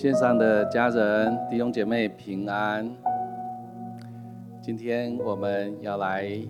[0.00, 2.90] 线上的家人、弟兄姐妹平安。
[4.62, 6.48] 今天我们要来一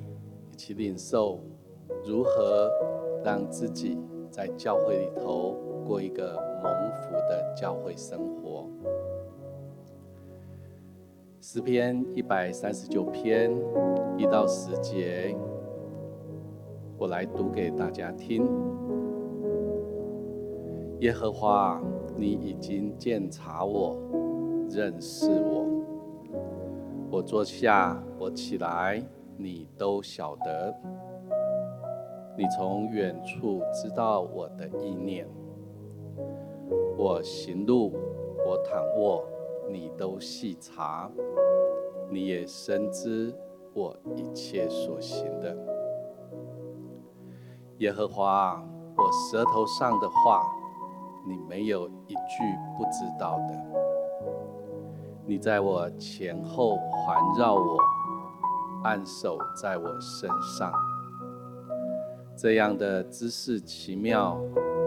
[0.57, 1.41] 起领受
[2.07, 2.71] 如何
[3.25, 3.99] 让自己
[4.31, 8.69] 在教会里头过一个蒙福的教会生活。
[11.41, 13.51] 诗篇一百三十九篇
[14.17, 15.35] 一到十节，
[16.97, 18.47] 我来读给大家听。
[21.01, 21.83] 耶和华，
[22.21, 23.97] 你已经鉴察我，
[24.69, 25.67] 认识我。
[27.11, 29.03] 我坐下，我起来，
[29.39, 30.77] 你都晓得。
[32.37, 35.27] 你从远处知道我的意念。
[36.99, 37.95] 我行路，
[38.47, 39.25] 我躺卧，
[39.71, 41.11] 你都细察。
[42.11, 43.35] 你也深知
[43.73, 45.57] 我一切所行的。
[47.79, 48.63] 耶和华，
[48.95, 50.60] 我舌头上的话。
[51.31, 52.43] 你没有一句
[52.77, 53.55] 不知道的。
[55.25, 57.79] 你在我前后环绕我，
[58.83, 60.29] 按手在我身
[60.59, 60.73] 上。
[62.37, 64.37] 这样的知识奇妙，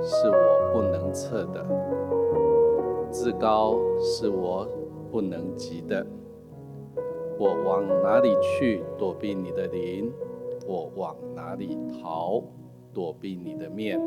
[0.02, 1.64] 是我不能测的；
[3.10, 4.68] 至高是我
[5.10, 6.06] 不能及的。
[7.40, 10.12] 我往哪里去躲避你的灵？
[10.68, 12.44] 我往哪里逃
[12.94, 13.98] 躲避你的面？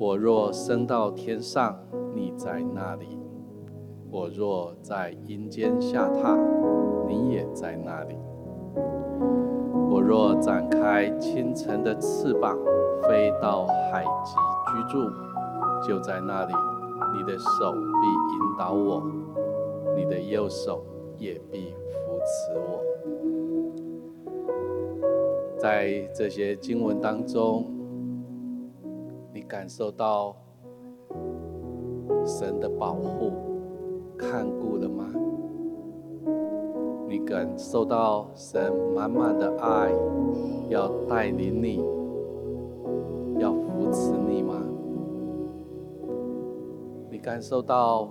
[0.00, 1.76] 我若升到天上，
[2.14, 3.18] 你在那里；
[4.12, 6.38] 我若在阴间下榻，
[7.08, 8.16] 你也在那里。
[9.90, 12.56] 我若展开清晨的翅膀，
[13.02, 14.36] 飞到海极
[14.70, 15.10] 居住，
[15.84, 16.54] 就在那里，
[17.16, 19.02] 你的手必引导我，
[19.96, 20.84] 你的右手
[21.16, 22.84] 也必扶持我。
[25.58, 27.77] 在这些经文当中。
[29.48, 30.36] 感受到
[32.26, 33.32] 神的保护、
[34.18, 35.06] 看顾了吗？
[37.08, 39.90] 你感受到神满满的爱，
[40.68, 41.82] 要带领你，
[43.38, 44.62] 要扶持你吗？
[47.10, 48.10] 你感受到，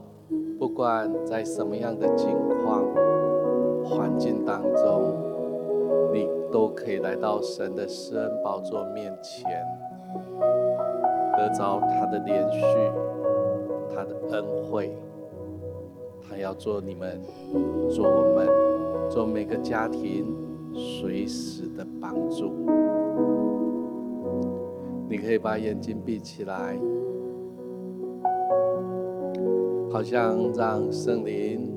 [0.58, 2.84] 不管在什么样的境况、
[3.86, 5.14] 环境当中，
[6.12, 9.64] 你都可以来到神的施恩宝座面前。
[11.38, 12.60] 得着他的连续，
[13.94, 14.98] 他的恩惠，
[16.28, 17.22] 他要做你们，
[17.90, 18.48] 做我们，
[19.08, 20.36] 做每个家庭
[20.74, 22.52] 随时的帮助。
[25.08, 26.76] 你可以把眼睛闭起来，
[29.92, 31.72] 好像让圣灵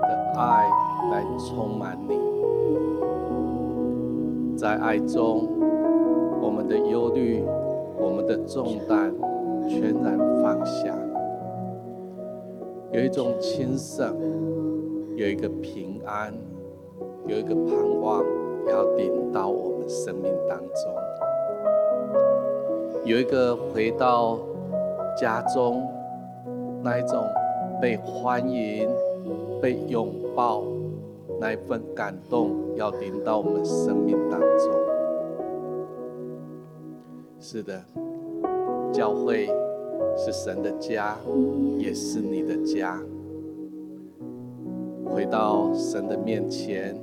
[0.00, 0.08] 的
[0.38, 0.70] 爱
[1.10, 2.16] 来充满你，
[4.56, 5.48] 在爱中，
[6.40, 7.44] 我们的忧虑。
[8.26, 9.14] 的重担
[9.68, 10.96] 全然放下，
[12.92, 14.16] 有一种轻省，
[15.16, 16.32] 有一个平安，
[17.26, 18.24] 有一个盼望
[18.68, 20.94] 要临到我们生命当中，
[23.04, 24.38] 有一个回到
[25.16, 25.86] 家中
[26.82, 27.24] 那一种
[27.80, 28.88] 被欢迎、
[29.60, 30.62] 被拥抱
[31.40, 34.70] 那一份感动要临到我们生命当中。
[37.40, 37.82] 是的，
[38.94, 39.50] 教会
[40.16, 41.16] 是神的家，
[41.78, 43.02] 也是你的家。
[45.04, 46.96] 回到神的面前，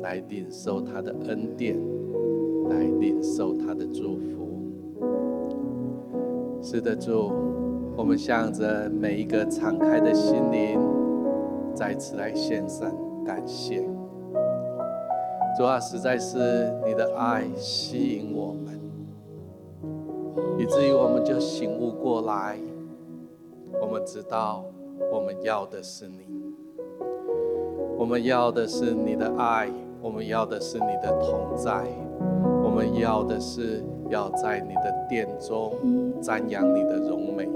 [0.00, 1.76] 来领受他的恩典，
[2.70, 4.48] 来领受他的祝福。
[6.62, 7.30] 是的，主，
[7.94, 10.80] 我们向着每一个敞开的心灵，
[11.74, 12.90] 再次来献上
[13.22, 13.86] 感谢。
[15.58, 18.73] 主啊，实在是你的爱吸引我们。
[20.56, 22.58] 以至于我们就醒悟过来，
[23.80, 24.64] 我们知道
[25.12, 26.26] 我们要的是你，
[27.98, 29.68] 我们要的是你的爱，
[30.00, 31.86] 我们要的是你的同在，
[32.62, 35.72] 我们要的是要在你的殿中
[36.22, 37.48] 瞻仰你的荣美，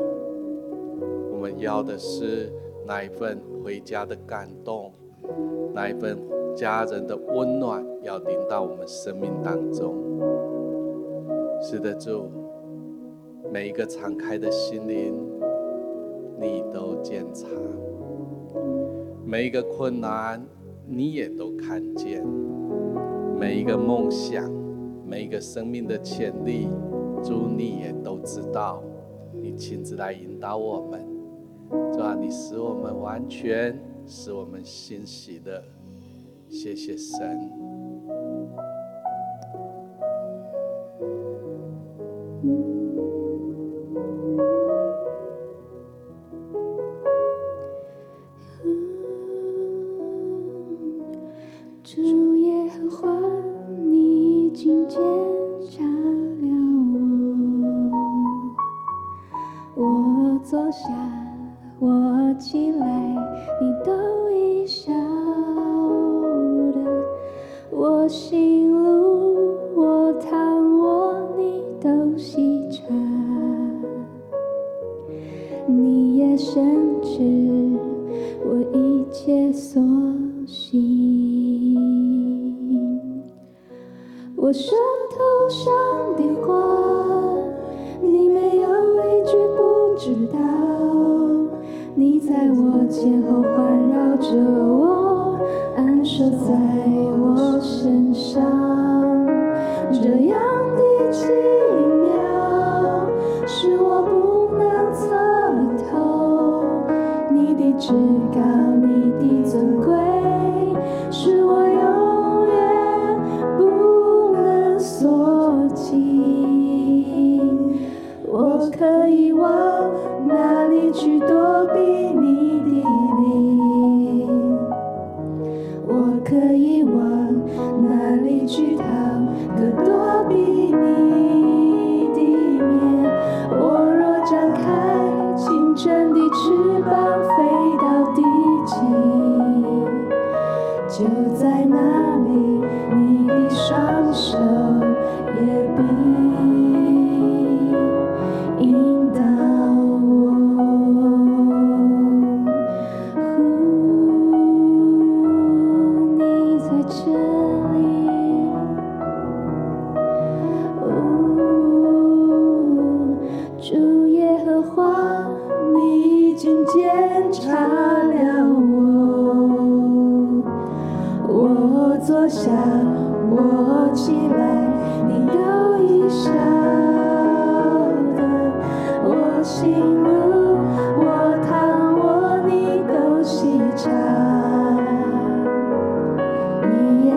[1.33, 2.53] 我们要的是
[2.85, 4.93] 那一份回家的感动，
[5.73, 6.19] 那一份
[6.57, 9.95] 家人的温暖要临到我们生命当中。
[11.63, 12.29] 是的，主。
[13.51, 15.15] 每一个敞开的心灵，
[16.39, 17.47] 你都鉴察；
[19.25, 20.45] 每一个困难，
[20.87, 22.23] 你也都看见；
[23.39, 24.51] 每一个梦想，
[25.07, 26.69] 每一个生命的潜力，
[27.23, 28.83] 主你也都知道。
[29.33, 31.07] 你亲自来引导我们，
[31.93, 35.63] 主啊，你使我们完全，使我们欣喜的。
[36.49, 37.51] 谢谢神。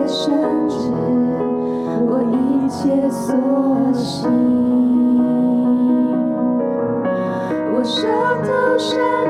[0.06, 0.32] 深
[0.68, 0.76] 知
[2.08, 3.34] 我一切所
[3.92, 4.28] 行，
[7.74, 8.06] 我舌
[8.42, 9.21] 头上。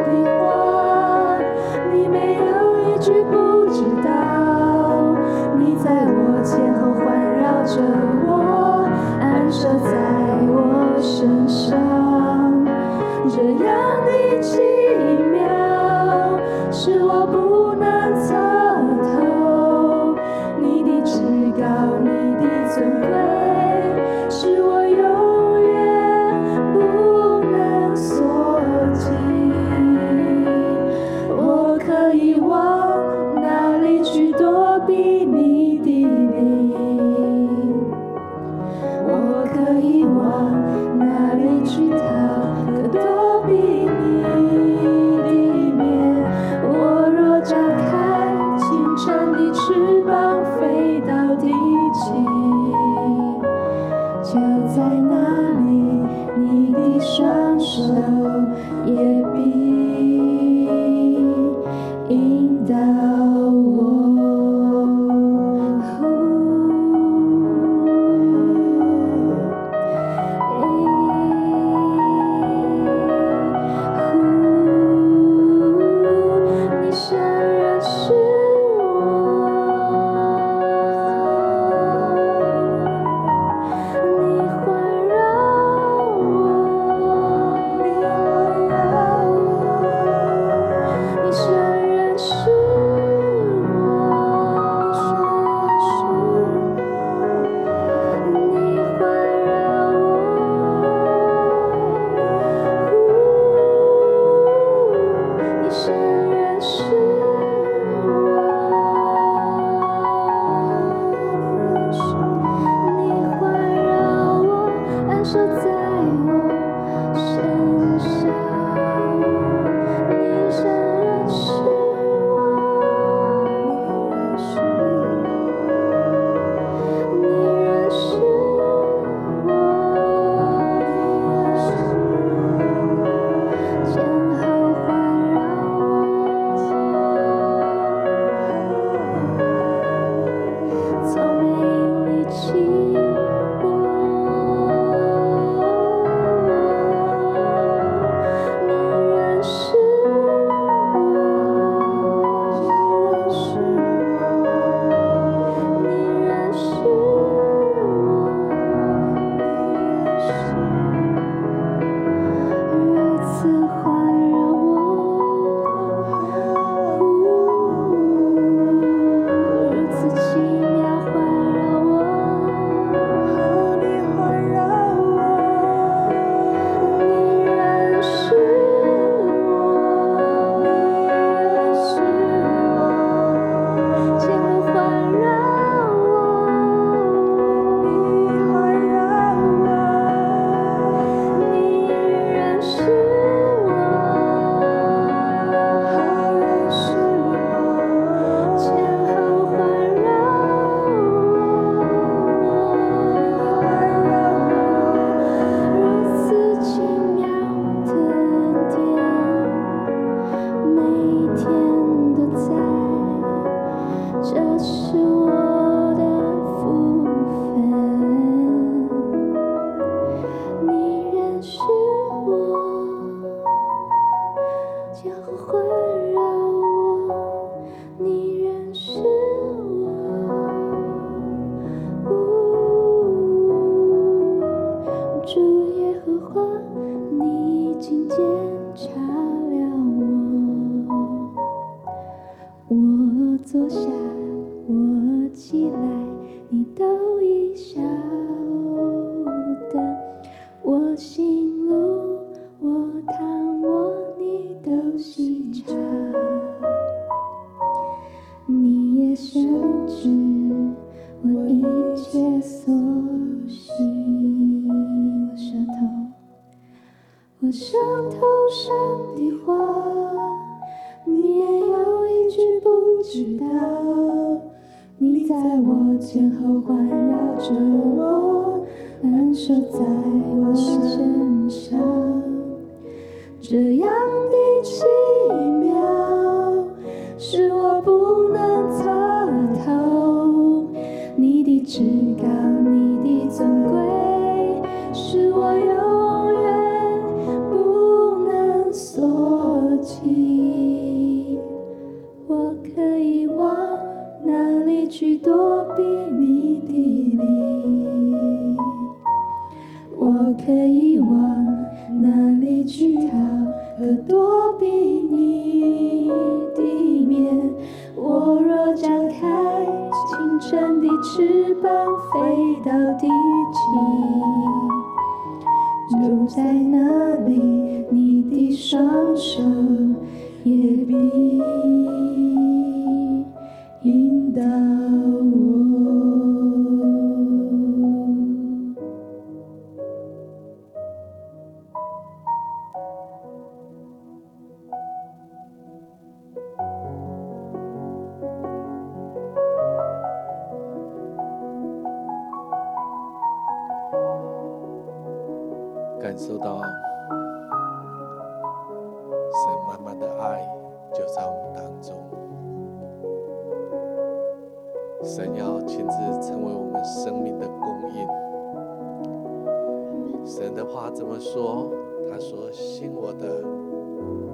[370.24, 371.70] 神的话怎么说？
[372.10, 373.44] 他说：“信我的，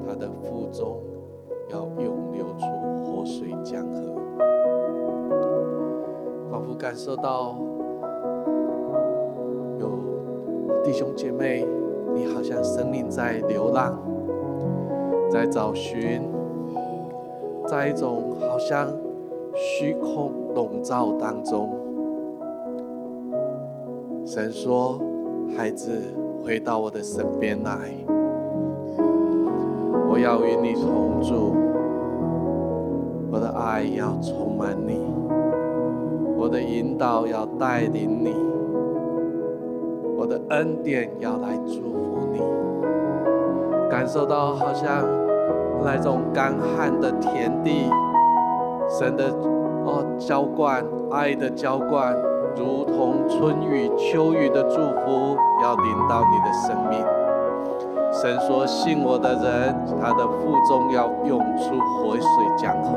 [0.06, 1.02] 他的腹中
[1.70, 2.64] 要涌流出
[3.04, 4.00] 活水江河。”
[6.50, 7.54] 仿佛感受到
[9.78, 9.90] 有。
[10.82, 11.66] 弟兄姐妹，
[12.14, 14.00] 你好像生命在流浪，
[15.30, 16.22] 在找寻，
[17.66, 18.90] 在一种好像
[19.54, 21.68] 虚空笼罩当中。
[24.24, 24.98] 神说
[25.56, 25.90] ：“孩子，
[26.44, 27.72] 回到我的身边来，
[30.08, 31.54] 我要与你同住，
[33.30, 35.00] 我的爱要充满你，
[36.36, 38.34] 我的引导要带领你。”
[40.18, 42.40] 我的恩典要来祝福你，
[43.88, 45.06] 感受到好像
[45.84, 47.88] 那种干旱的田地，
[48.88, 49.26] 神的
[49.86, 52.16] 哦浇灌，爱的浇灌，
[52.56, 57.04] 如同春雨秋雨的祝福要临到你的生命。
[58.10, 62.24] 神说：“信我的人，他的腹中要涌出活水
[62.56, 62.90] 江河。”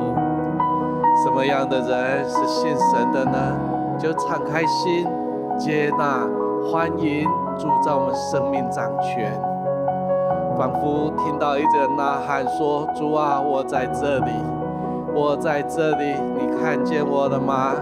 [1.24, 3.58] 什么样的人是信神的呢？
[4.00, 5.06] 就敞开心，
[5.58, 6.28] 接纳。
[6.72, 7.28] 欢迎
[7.58, 9.34] 主在我们生命掌权，
[10.58, 14.32] 仿佛听到一阵呐喊说：“主啊，我在这里，
[15.14, 17.74] 我在这里，你看见我了吗？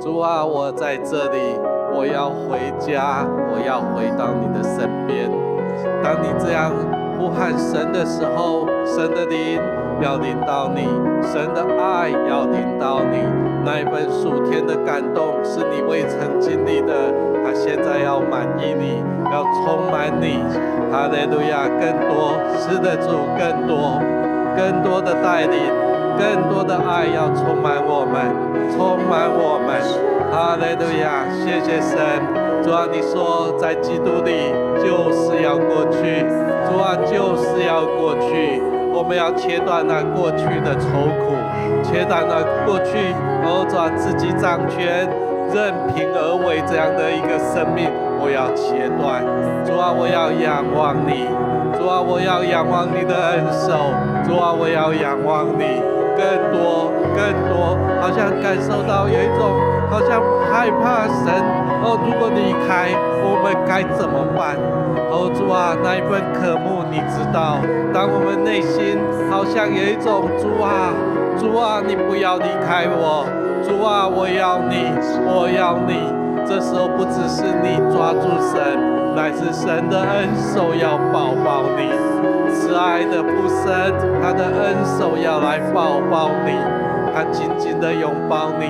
[0.00, 1.58] 主啊，我在这里，
[1.92, 5.28] 我要回家，我要回到你的身边。”
[6.02, 6.70] 当你这样
[7.18, 9.60] 呼喊神的时候，神的灵
[10.00, 10.86] 要领到你，
[11.26, 13.18] 神的爱要领到你，
[13.64, 16.94] 那一份属天的感动是你未曾经历的。
[17.44, 19.02] 他现在要满意你，
[19.32, 20.38] 要充满你，
[20.92, 21.66] 哈利路亚！
[21.66, 23.98] 更多，是的主，更多，
[24.56, 25.58] 更多的带领，
[26.18, 28.34] 更多的爱要充满我们，
[28.74, 29.78] 充满我们，
[30.30, 31.24] 哈利路亚！
[31.30, 31.96] 谢谢神，
[32.62, 36.26] 主啊，你说在基督里就是要过去，
[36.66, 38.60] 主啊，就是要过去，
[38.92, 41.38] 我们要切断那过去的愁苦，
[41.84, 43.14] 切断那过去，
[43.46, 45.08] 哦，主啊，自己掌权。
[45.50, 47.88] 任凭而为这样的一个生命，
[48.20, 49.24] 我要切断。
[49.64, 51.24] 主啊，我要仰望你。
[51.72, 53.72] 主啊，我要仰望你的恩手。
[54.28, 55.80] 主啊，我要仰望你。
[57.18, 59.58] 更多，好像感受到有一种
[59.90, 61.34] 好像害怕神
[61.82, 62.94] 哦，如果离开，
[63.26, 64.54] 我们该怎么办？
[65.10, 67.58] 哦，主啊，那一份渴慕，你知道，
[67.92, 68.98] 当我们内心
[69.30, 70.94] 好像有一种主啊，
[71.36, 73.26] 主啊，你不要离开我，
[73.66, 74.86] 主啊，我要你，
[75.26, 76.14] 我要你。
[76.46, 78.56] 这时候不只是你抓住神，
[79.14, 81.90] 乃是神的恩手要抱抱你，
[82.54, 86.56] 慈爱的父神，他的恩手要来抱抱你，
[87.24, 88.66] 紧紧的拥抱你，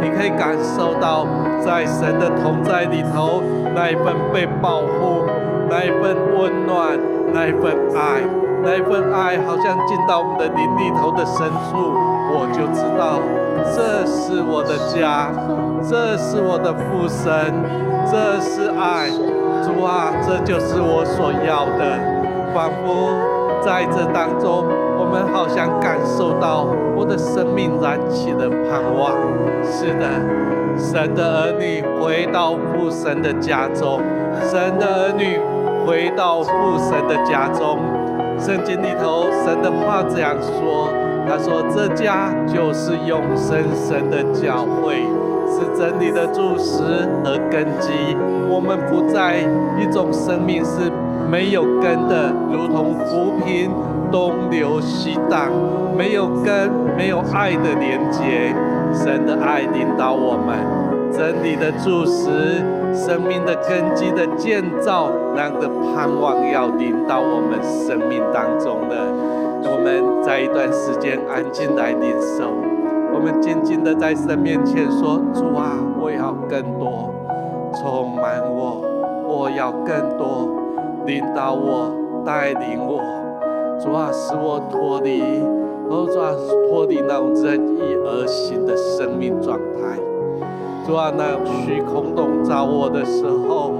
[0.00, 1.26] 你可以感受到
[1.60, 3.42] 在神的同在里头
[3.74, 5.24] 那一份被保护，
[5.68, 6.98] 那一份温暖，
[7.32, 8.20] 那一份爱，
[8.62, 11.94] 那一份爱好像进到我们的灵里头的深处，
[12.32, 13.20] 我就知道
[13.74, 15.30] 这是我的家。
[15.82, 17.32] 这是我的父神，
[18.04, 19.08] 这是爱，
[19.64, 21.96] 主啊，这就是我所要的。
[22.52, 23.16] 仿佛
[23.62, 24.66] 在这当中，
[24.98, 26.66] 我们好像感受到
[27.00, 29.16] 我的生命燃起了盼望。
[29.64, 30.04] 是的，
[30.76, 34.02] 神的儿女回到父神的家中，
[34.50, 35.40] 神的儿女
[35.86, 37.78] 回到父神的家中。
[38.38, 40.90] 圣经里头，神的话这样说，
[41.26, 45.00] 他说：“这家就是永生神的教会。”
[45.50, 46.82] 是真理的柱石
[47.24, 47.90] 和根基，
[48.48, 49.38] 我们不在
[49.80, 50.88] 一种生命是
[51.30, 53.70] 没有根的，如同浮萍
[54.10, 55.48] 东流西荡，
[55.96, 58.52] 没有根，没有爱的连接。
[58.92, 60.58] 神的爱领导我们，
[61.12, 62.60] 真理的注石，
[62.92, 68.96] 生命的根基的建造，那样的盼望要领导我们生命当中的。
[69.62, 72.50] 我们在一段时间安静来领受。
[73.14, 77.14] 我们静静的在神面前说：“主啊，我要更多，
[77.74, 78.82] 充满我，
[79.28, 80.48] 我要更多，
[81.10, 81.90] 领导我，
[82.24, 83.02] 带领我。
[83.82, 85.20] 主啊，使我脱离，
[85.88, 86.30] 哦，主啊，
[86.68, 89.98] 脱离那种任意而行的生命状态。
[90.86, 93.72] 主啊，那虚空笼罩我的时候，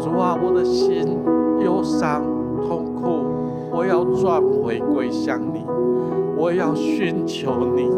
[0.00, 1.18] 主啊，我的心
[1.62, 2.22] 忧伤
[2.66, 3.26] 痛苦，
[3.70, 5.66] 我要转回归向你，
[6.34, 7.90] 我要寻求你。”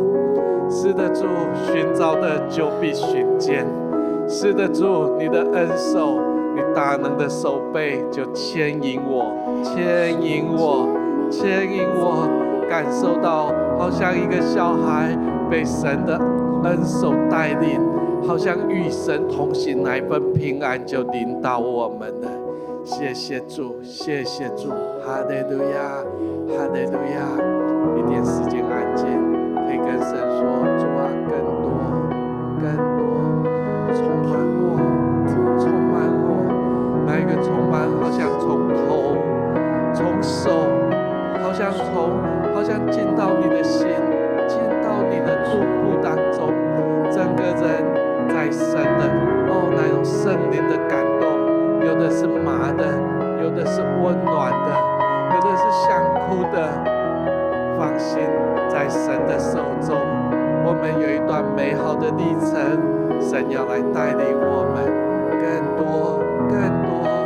[0.69, 1.25] 是的，主，
[1.71, 3.65] 寻找的就必寻见。
[4.27, 6.19] 是的，主，你的恩手，
[6.57, 9.31] 你大能的手背就牵引我，
[9.63, 10.89] 牵引我，
[11.31, 12.27] 牵引我，
[12.67, 15.15] 感受到好像一个小孩
[15.51, 16.19] 被神的
[16.65, 17.79] 恩手带领，
[18.27, 22.29] 好像与神同行，那份平安就领导我们了。
[22.83, 24.71] 谢谢主，谢谢主，
[25.05, 26.03] 哈利路亚，
[26.49, 27.21] 哈利路亚。
[27.99, 29.07] 一点时间安静。
[29.67, 30.41] 可以跟神说，
[30.79, 31.67] 主啊，更多，
[32.63, 32.65] 更
[32.97, 33.03] 多，
[37.27, 39.17] 个充满，好像从头，
[39.93, 40.51] 从手，
[41.43, 42.17] 好像从，
[42.55, 43.89] 好像进到你的心，
[44.47, 46.55] 进到你的祝福当中，
[47.11, 47.85] 整个人
[48.29, 49.11] 在神的，
[49.49, 51.27] 哦，那种圣灵的感动，
[51.87, 52.85] 有的是麻的，
[53.43, 54.71] 有的是温暖的，
[55.35, 56.57] 有的是想哭的。
[57.79, 58.23] 放心，
[58.71, 59.99] 在神的手中，
[60.65, 64.89] 我们有一段美好的历程，神要来带领我们
[65.41, 66.19] 更多、
[66.49, 67.26] 更多。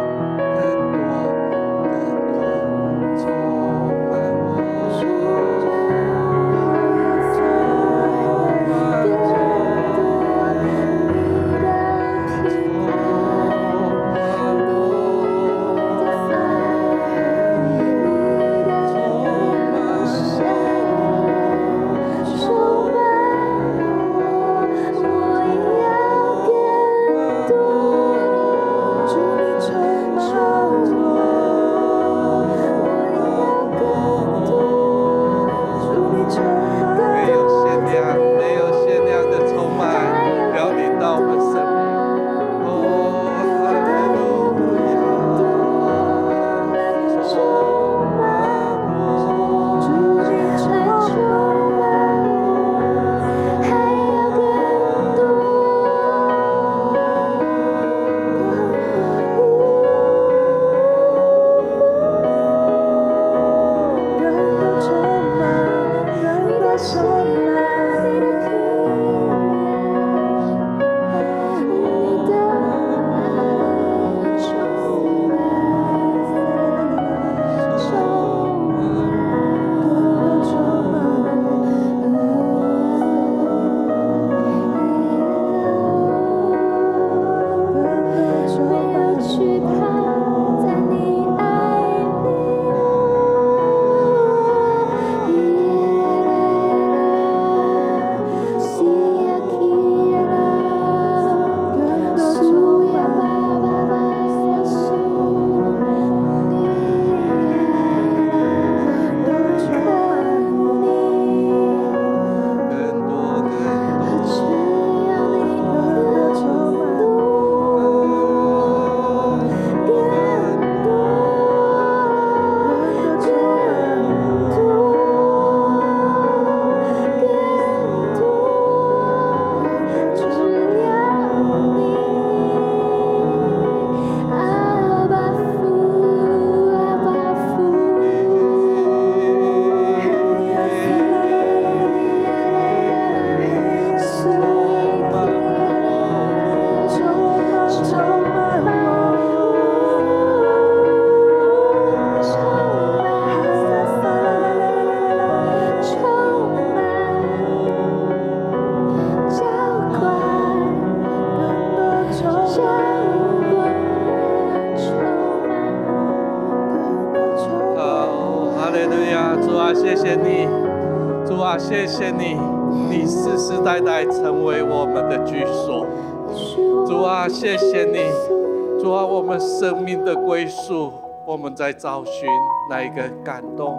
[181.60, 182.26] 在找寻
[182.70, 183.78] 那一个感动，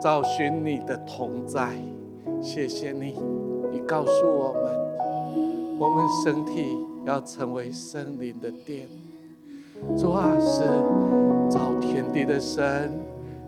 [0.00, 1.70] 找寻你的同在。
[2.42, 3.14] 谢谢你，
[3.70, 8.88] 你告诉我们，我们身体要成为圣灵的殿。
[9.96, 10.64] 主啊，是
[11.48, 12.90] 造天地的神，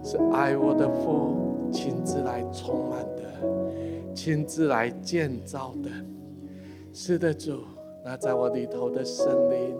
[0.05, 5.91] 是爱我的父，亲自来充满的，亲自来建造的。
[6.93, 7.59] 是的，主，
[8.05, 9.77] 那在我里头的圣灵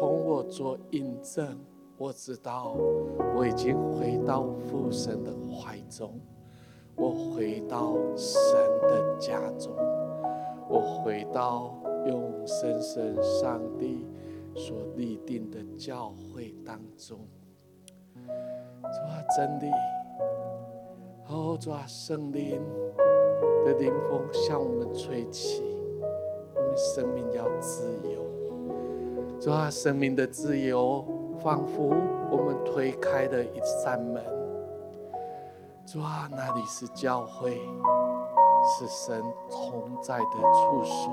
[0.00, 1.56] 同我做印证，
[1.98, 2.76] 我知道
[3.36, 6.18] 我已经回到父神的怀中。
[6.94, 9.72] 我回到神的家中，
[10.68, 11.74] 我回到
[12.06, 14.04] 用生神上帝
[14.54, 17.18] 所立定的教会当中。
[18.24, 19.70] 主啊，真理，
[21.28, 22.60] 哦，主啊，圣灵
[23.64, 25.62] 的灵风向我们吹起，
[26.54, 28.24] 我们生命要自由。
[29.38, 31.04] 主啊，生命的自由，
[31.40, 31.94] 仿佛
[32.30, 34.22] 我们推开了一扇门。
[35.86, 37.60] 主啊，那里是教会，
[38.64, 41.12] 是神同在的处所，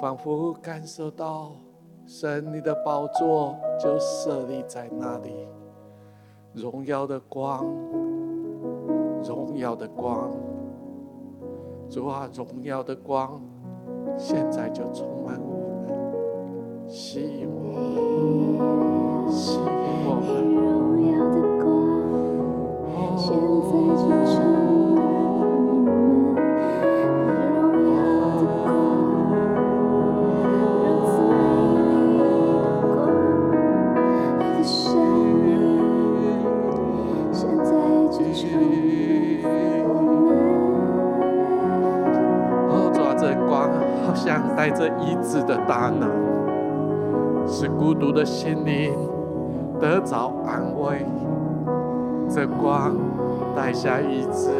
[0.00, 1.52] 仿佛感受到
[2.06, 5.48] 神你的宝座就设立在那里，
[6.52, 7.64] 荣耀的光，
[9.26, 10.30] 荣耀的光，
[11.90, 13.40] 主啊，荣耀的光，
[14.16, 18.07] 现在就充满我们，吸引我，
[44.56, 46.10] 带着医治的大能，
[47.46, 48.92] 使孤独的心灵
[49.80, 51.04] 得着安慰。
[52.28, 52.94] 这光
[53.56, 54.50] 带下医治，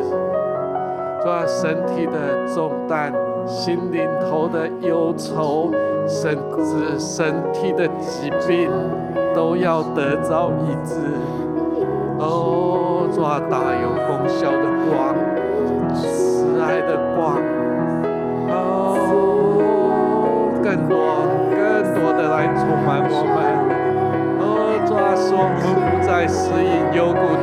[1.22, 3.12] 抓身体的重担、
[3.46, 5.70] 心灵头的忧愁，
[6.06, 8.70] 甚至身体的疾病，
[9.34, 10.96] 都要得着医治。
[12.18, 15.14] 哦，抓大有功效的光，
[15.94, 17.36] 慈爱的光，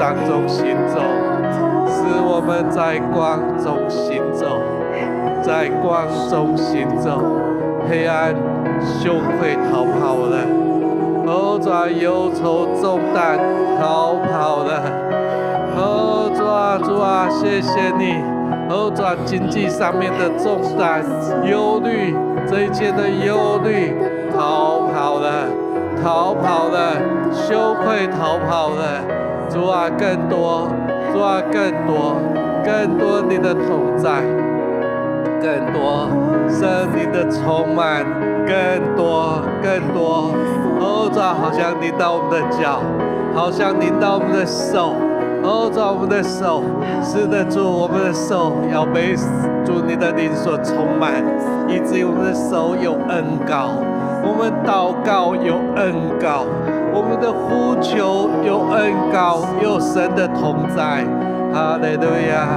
[0.05, 0.99] 当中行走，
[1.87, 4.61] 是我们在光中行走，
[5.41, 7.19] 在光中行走，
[7.89, 8.35] 黑暗
[8.99, 10.37] 羞愧逃跑了，
[11.25, 13.39] 哦，抓忧愁重担
[13.81, 14.83] 逃跑了，
[15.75, 18.13] 哦，抓主啊，谢谢你，
[18.69, 21.01] 哦，抓经济上面的重担
[21.49, 22.15] 忧虑，
[22.47, 23.91] 这一切的忧虑
[24.31, 25.49] 逃跑了。
[26.03, 26.93] 逃跑了，
[27.31, 29.01] 羞愧逃跑了，
[29.49, 30.67] 主啊，更多，
[31.13, 32.17] 主啊，更多，
[32.63, 34.21] 更多你的同在，
[35.41, 36.10] 更多
[36.49, 38.03] 生命的充满，
[38.45, 40.31] 更多，更多，
[40.79, 42.81] 哦，主啊，好像拧到我们的脚，
[43.34, 44.93] 好像拧到我们的手，
[45.43, 46.63] 哦，主啊，我们的手，
[47.03, 49.15] 是的，主，我们的手要被
[49.63, 51.23] 主你的灵所充满，
[51.67, 53.69] 以至于我们的手有恩膏。
[54.27, 56.45] 我们祷告有恩膏，
[56.95, 61.03] 我们的呼求有恩高，有神的同在。
[61.51, 62.47] 哈利路亚，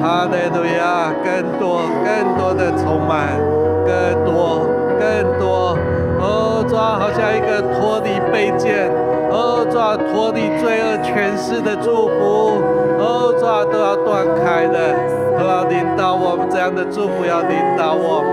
[0.00, 3.28] 哈利路亚，更多更多的充满，
[3.84, 4.64] 更多
[4.96, 5.76] 更多。
[6.18, 8.88] 哦，抓好像一个脱离卑贱，
[9.30, 12.56] 哦，抓脱离罪恶权势的祝福，
[12.98, 14.96] 哦，抓都要断开的，
[15.38, 18.24] 都要领导我们这样的祝福，要领导我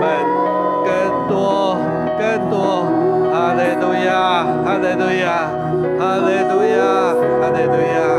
[0.80, 1.76] 更多。
[2.18, 2.86] 更多，
[3.41, 5.49] 哈利路亚，哈利路亚，
[5.99, 6.81] 哈利路亚，
[7.39, 8.10] 哈利路亚，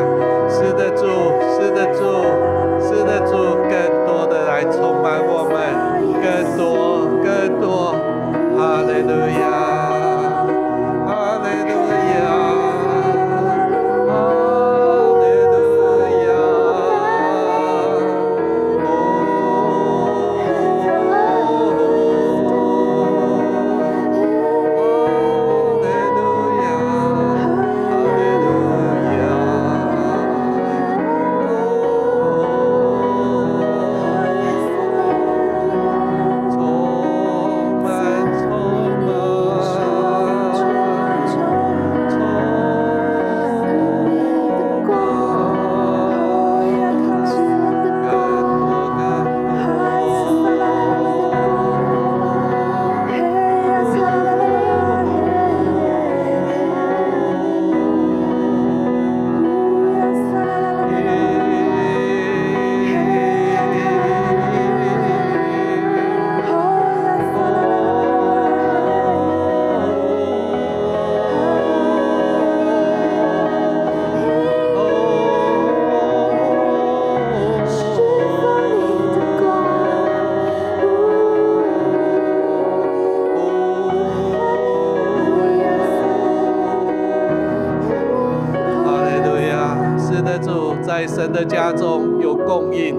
[91.64, 92.94] 家中有供应，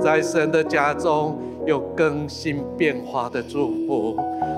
[0.00, 4.16] 在神的家中有更新变化的祝福。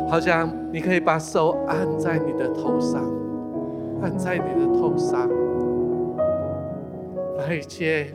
[0.08, 3.02] 好像你可以把手按在你的头上，
[4.02, 5.28] 按在你的头上，
[7.36, 8.06] 那一切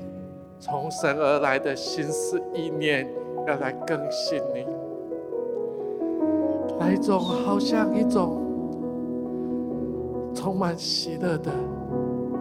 [0.57, 3.05] 从神而来的心思意念
[3.45, 4.65] 要来更新你，
[6.79, 8.41] 来一种好像一种
[10.33, 11.51] 充满喜乐的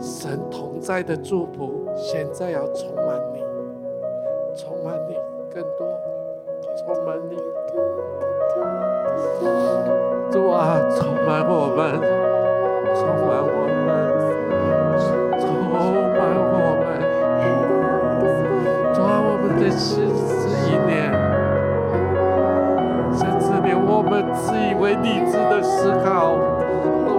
[0.00, 3.42] 神同在的祝福，现在要充满你，
[4.54, 5.16] 充满你
[5.52, 5.86] 更多，
[6.76, 7.36] 充满你。
[10.30, 12.00] 主啊，充满我们，
[12.94, 13.86] 充满我们，
[15.38, 16.84] 充满我们。
[18.92, 20.92] 主啊，我们的心思意念，
[23.16, 26.36] 甚至连我们自以为理智的思考，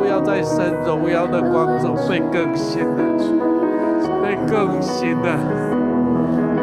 [0.05, 3.01] 都要在神荣耀的光中被更新的，
[4.21, 5.29] 被更新的。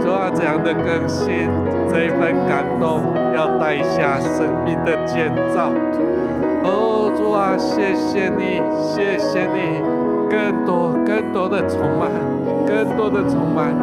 [0.01, 1.51] 主啊，这样的更新，
[1.91, 3.01] 这一份感动。
[3.35, 5.73] 要带下生命的建造。
[6.63, 9.83] 哦，主啊，谢谢你，谢谢你，
[10.31, 12.11] 更多更多的充满，
[12.65, 13.75] 更多的充满。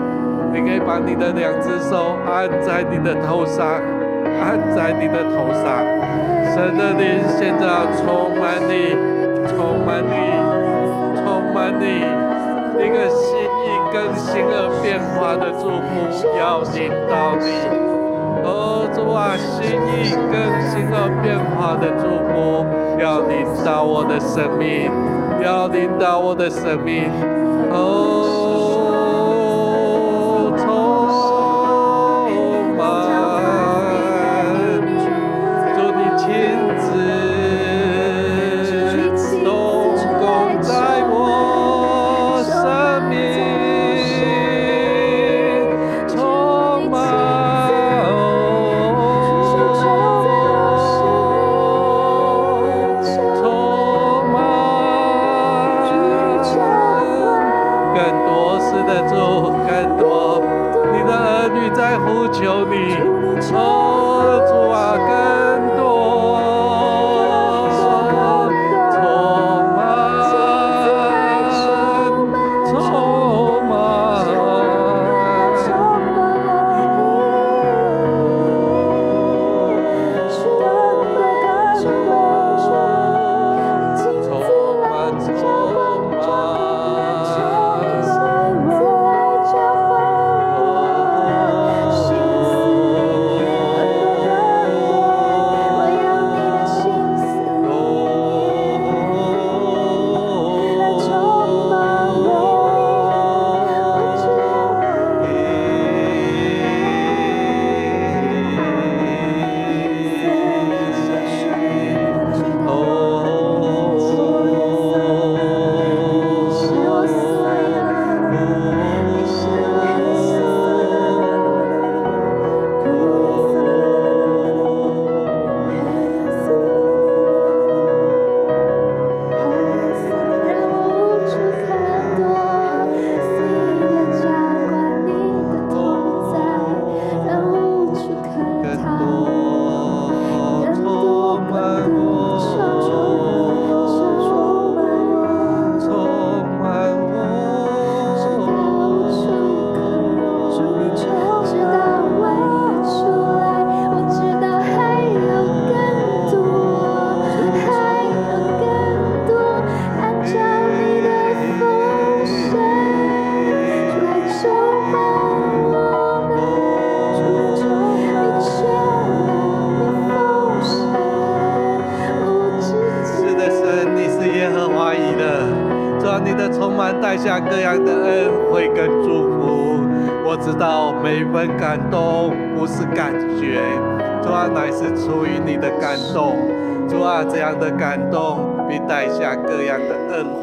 [0.54, 3.68] 你可以把你的两只手按在你的头上，
[4.40, 5.84] 按在你的头上。
[6.56, 8.96] 神的灵现在要充满你，
[9.50, 10.14] 充满你，
[11.18, 11.86] 充满你，
[12.78, 13.26] 一个心
[13.66, 15.90] 意更新而变化的祝福
[16.38, 17.46] 要临到你。
[18.42, 20.34] 哦，主啊，心意更
[20.70, 22.66] 新而变化的祝福，
[23.02, 24.90] 要临到我的生命，
[25.44, 27.10] 要临到我的生命。
[27.72, 28.19] 哦，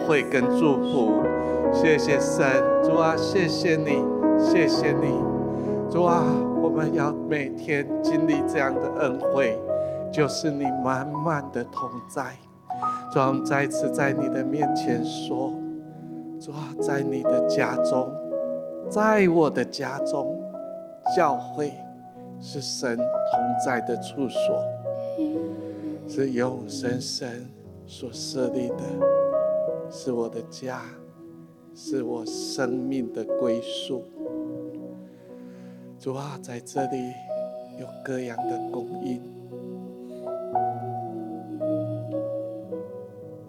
[0.07, 1.23] 惠跟祝福。
[1.73, 2.47] 谢谢神，
[2.83, 4.03] 主啊，谢谢你，
[4.39, 5.09] 谢谢你，
[5.91, 6.25] 主啊，
[6.63, 9.59] 我们要每天经历这样的恩惠。
[10.13, 12.37] 就是你满满的同在，
[13.13, 15.53] 主啊，再次在你的面前说，
[16.41, 18.09] 主啊，在你的家中，
[18.89, 20.41] 在我的家中，
[21.15, 21.73] 教会
[22.41, 23.05] 是神同
[23.63, 24.63] 在的处所，
[26.09, 27.47] 是永生神
[27.85, 28.77] 所设立的，
[29.91, 30.83] 是我的家，
[31.75, 34.05] 是我生命的归宿。
[35.99, 37.13] 主啊，在这里
[37.81, 39.21] 有各样的供应，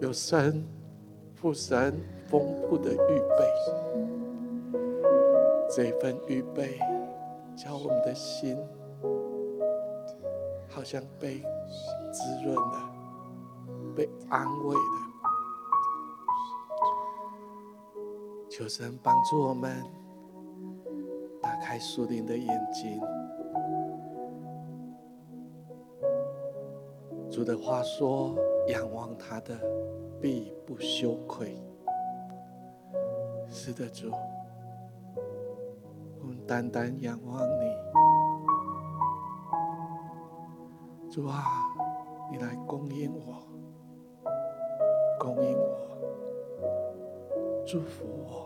[0.00, 0.64] 有神
[1.34, 1.94] 父神
[2.26, 3.46] 丰富的预备，
[5.70, 6.78] 这份预备
[7.54, 8.56] 叫我们的心
[10.68, 11.42] 好像被
[12.10, 12.90] 滋润了，
[13.94, 15.07] 被安慰了。
[18.58, 19.84] 求神帮助我们
[21.40, 23.00] 打开树林的眼睛。
[27.30, 28.34] 主的话说
[28.66, 29.56] ：“仰望他的，
[30.20, 31.56] 必不羞愧。”
[33.48, 34.10] 是的，主，
[36.20, 37.64] 我们单单仰望你。
[41.08, 41.44] 主啊，
[42.28, 43.40] 你来供应我，
[45.20, 45.78] 供应我，
[47.64, 48.37] 祝福我。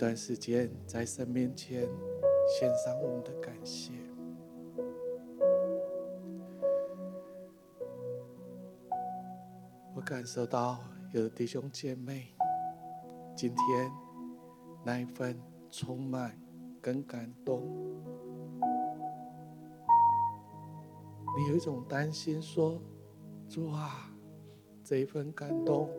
[0.00, 1.86] 一段时间在神面前
[2.48, 3.92] 献上我们的感谢，
[9.94, 10.78] 我感受到
[11.12, 12.28] 有弟兄姐妹
[13.36, 13.92] 今天
[14.82, 15.38] 那一份
[15.70, 16.34] 充满
[16.80, 17.60] 跟感动，
[21.36, 22.80] 你有一种担心说：
[23.50, 24.10] 主啊，
[24.82, 25.90] 这一份感动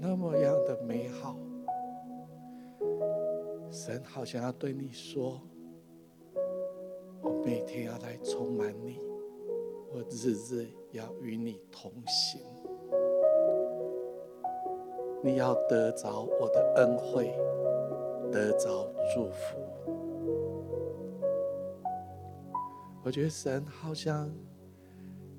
[0.00, 1.36] 那么样的美好。
[3.88, 5.40] 神好像要对你说
[7.24, 8.98] ：“我每天要来充满你，
[9.90, 12.38] 我日日要与你同行。
[15.24, 17.34] 你要得着我的恩惠，
[18.30, 19.56] 得着祝福。”
[23.02, 24.30] 我觉得神好像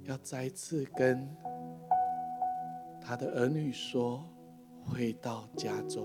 [0.06, 1.30] 要再次跟
[3.00, 4.26] 他的儿女说
[4.84, 6.04] ：“回到家中。”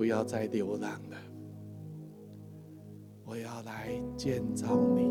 [0.00, 1.16] 不要再流浪了，
[3.22, 5.10] 我要来建造你，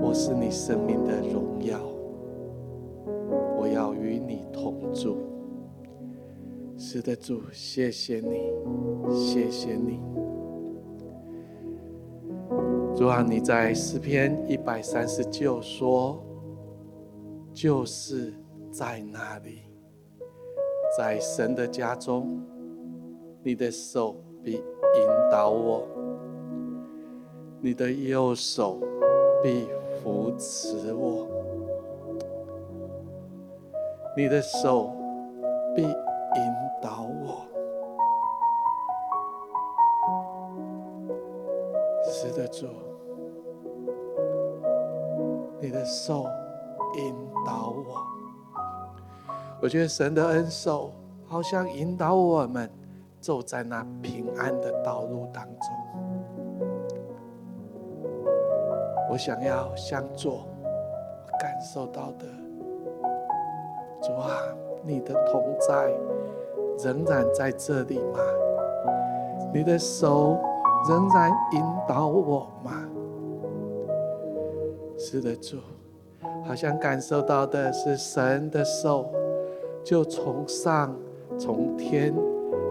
[0.00, 1.78] 我是你生命的荣耀，
[3.58, 5.18] 我要与你同住。
[6.78, 8.50] 是的，主，谢谢你，
[9.14, 10.00] 谢谢你。
[12.96, 16.18] 主啊，你在诗篇一百三十九说，
[17.52, 18.32] 就是
[18.70, 19.64] 在那里，
[20.96, 22.40] 在神的家中。
[23.48, 24.60] 你的手必引
[25.32, 25.88] 导我，
[27.62, 28.78] 你的右手
[29.42, 29.66] 必
[30.02, 31.26] 扶持我，
[34.14, 34.94] 你的手
[35.74, 35.90] 必引
[36.82, 37.46] 导我。
[42.04, 42.66] 是的，主，
[45.58, 46.26] 你的手
[46.98, 47.14] 引
[47.46, 47.96] 导我。
[49.62, 50.92] 我觉得神的恩手
[51.24, 52.70] 好像引导我们。
[53.28, 55.68] 走在那平安的道路当中，
[59.10, 60.46] 我想要向左
[61.38, 62.24] 感受到的，
[64.00, 64.32] 主啊，
[64.82, 65.92] 你的同在
[66.82, 68.18] 仍然在这里吗？
[69.52, 70.38] 你的手
[70.88, 72.88] 仍然引导我吗？
[74.96, 75.58] 是的，主，
[76.46, 79.12] 好像感受到的是神的手，
[79.84, 80.96] 就从上
[81.38, 82.14] 从天。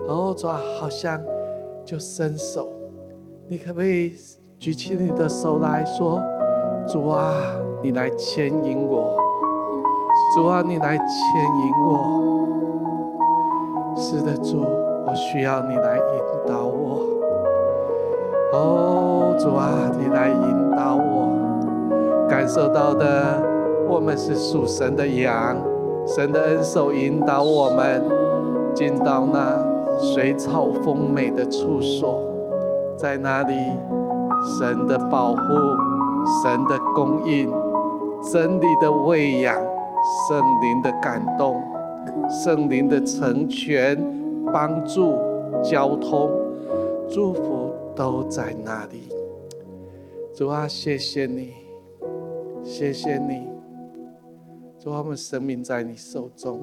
[0.08, 1.20] 哦，主啊，好像
[1.84, 2.70] 就伸手，
[3.50, 4.14] 你可不可以
[4.58, 6.22] 举起你的手来说
[6.88, 7.34] ：“主啊，
[7.84, 9.14] 你来牵引我，
[10.34, 12.48] 主啊，你来牵引我。”
[14.00, 14.62] 是的，主，
[15.06, 16.04] 我需要你来引
[16.48, 17.00] 导我。
[18.54, 23.44] 哦，主啊，你来引导我，感受到的，
[23.90, 25.58] 我们是属神的羊，
[26.06, 28.02] 神的恩手引导我们
[28.74, 29.67] 进到那。
[30.00, 32.22] 水草丰美的处所，
[32.96, 33.54] 在那里，
[34.58, 35.40] 神的保护，
[36.44, 37.52] 神的供应，
[38.32, 39.56] 真理的喂养，
[40.28, 41.62] 圣灵的感动，
[42.30, 43.98] 圣灵的成全，
[44.54, 45.16] 帮助，
[45.64, 46.30] 交通，
[47.10, 49.10] 祝福都在那里。
[50.34, 51.54] 主啊，谢谢你，
[52.64, 53.48] 谢谢你，
[54.80, 56.62] 主啊，我们生命在你手中。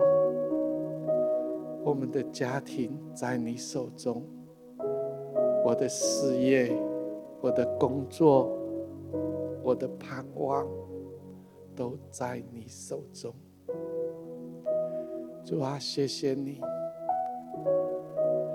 [1.85, 4.23] 我们的家庭在你手中，
[5.63, 6.75] 我的事业、
[7.43, 8.57] 我的工作、
[9.63, 10.67] 我的盼望，
[11.77, 13.35] 都在你手中。
[15.45, 16.59] 主啊，谢谢你！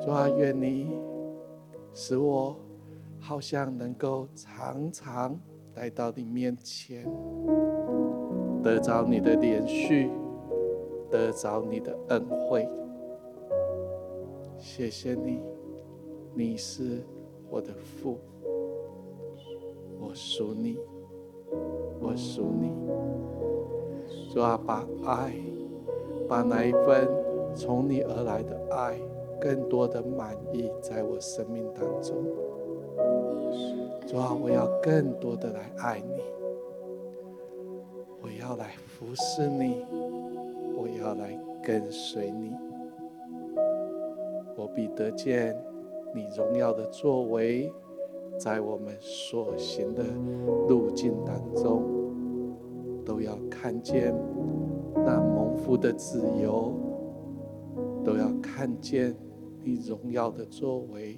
[0.01, 0.99] 主啊，愿你
[1.93, 2.55] 使我
[3.19, 5.39] 好像能够常常
[5.75, 7.05] 来到你面前，
[8.63, 10.09] 得着你的怜恤，
[11.11, 12.67] 得着你的恩惠。
[14.59, 15.39] 谢谢你，
[16.35, 17.01] 你是
[17.49, 18.17] 我的父，
[19.99, 20.77] 我属你，
[22.01, 22.69] 我属你。
[24.33, 25.33] 主啊，把爱，
[26.27, 27.07] 把那一份
[27.55, 28.99] 从你而来的爱，
[29.39, 32.17] 更多的满溢在我生命当中。
[34.07, 36.21] 主啊，我要更多的来爱你，
[38.21, 39.85] 我要来服侍你，
[40.75, 42.53] 我要来跟随你。
[44.59, 45.55] 我必得见
[46.13, 47.71] 你荣耀的作为，
[48.37, 50.03] 在我们所行的
[50.67, 51.83] 路径当中，
[53.05, 54.13] 都要看见
[54.93, 56.73] 那蒙福的自由，
[58.03, 59.15] 都要看见
[59.63, 61.17] 你荣耀的作为。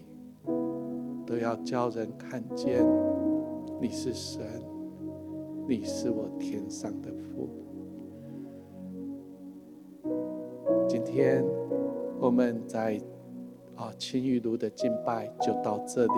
[1.25, 2.85] 都要叫人看见
[3.79, 4.43] 你是神，
[5.67, 7.49] 你是我天上的父。
[10.87, 11.45] 今天
[12.19, 12.99] 我们在
[13.81, 16.13] 啊青玉炉的敬拜就到这里，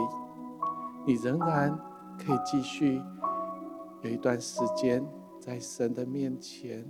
[1.07, 1.73] 你仍然
[2.19, 3.01] 可以继续
[4.01, 5.01] 有一段时间
[5.39, 6.85] 在神的面前，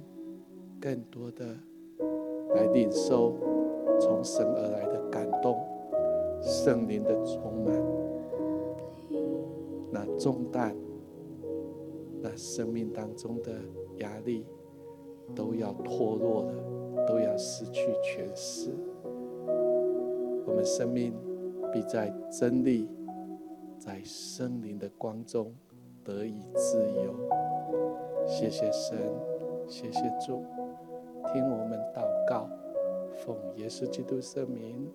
[0.82, 1.46] 更多的
[2.56, 3.36] 来领受
[4.00, 5.64] 从神而来的感动，
[6.42, 7.76] 圣灵的充满。
[9.92, 10.76] 那重担，
[12.20, 13.52] 那生命当中的
[13.98, 14.44] 压力，
[15.36, 18.72] 都要脱落了，都要失去权势。
[20.54, 21.12] 我们生命
[21.72, 22.88] 必在真理，
[23.80, 25.52] 在圣灵的光中
[26.04, 27.16] 得以自由。
[28.28, 28.96] 谢谢神，
[29.68, 30.46] 谢谢主，
[31.26, 32.48] 听我们祷告，
[33.16, 34.88] 奉耶稣基督圣名。